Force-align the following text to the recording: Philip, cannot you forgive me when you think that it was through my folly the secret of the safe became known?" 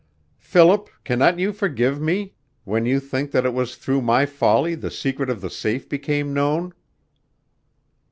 Philip, 0.39 0.89
cannot 1.03 1.37
you 1.37 1.53
forgive 1.53 2.01
me 2.01 2.33
when 2.63 2.87
you 2.87 2.99
think 2.99 3.29
that 3.29 3.45
it 3.45 3.53
was 3.53 3.75
through 3.75 4.01
my 4.01 4.25
folly 4.25 4.73
the 4.73 4.89
secret 4.89 5.29
of 5.29 5.41
the 5.41 5.49
safe 5.51 5.87
became 5.87 6.33
known?" 6.33 6.73